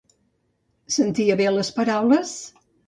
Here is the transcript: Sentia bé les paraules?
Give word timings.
Sentia 0.95 1.39
bé 1.43 1.49
les 1.59 1.71
paraules? 1.81 2.35